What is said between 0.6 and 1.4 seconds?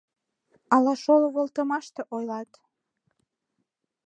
Ала шоло